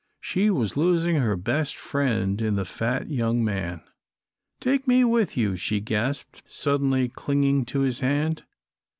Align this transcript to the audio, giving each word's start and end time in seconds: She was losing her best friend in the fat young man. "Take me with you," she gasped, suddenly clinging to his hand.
She 0.19 0.49
was 0.49 0.75
losing 0.75 1.17
her 1.17 1.35
best 1.35 1.77
friend 1.77 2.41
in 2.41 2.55
the 2.55 2.65
fat 2.65 3.11
young 3.11 3.43
man. 3.45 3.83
"Take 4.59 4.87
me 4.87 5.05
with 5.05 5.37
you," 5.37 5.55
she 5.55 5.79
gasped, 5.79 6.41
suddenly 6.47 7.07
clinging 7.07 7.65
to 7.65 7.81
his 7.81 7.99
hand. 7.99 8.41